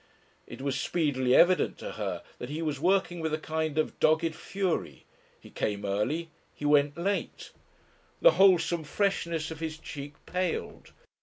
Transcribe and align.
It 0.47 0.61
was 0.61 0.81
speedily 0.81 1.35
evident 1.35 1.77
to 1.77 1.91
her 1.91 2.23
that 2.39 2.49
he 2.49 2.63
was 2.63 2.79
working 2.79 3.19
with 3.19 3.35
a 3.35 3.37
kind 3.37 3.77
of 3.77 3.99
dogged 3.99 4.33
fury; 4.33 5.05
he 5.39 5.51
came 5.51 5.85
early, 5.85 6.31
he 6.55 6.65
went 6.65 6.97
late. 6.97 7.51
The 8.19 8.31
wholesome 8.31 8.83
freshness 8.83 9.51
of 9.51 9.59
his 9.59 9.77
cheek 9.77 10.15
paled. 10.25 10.89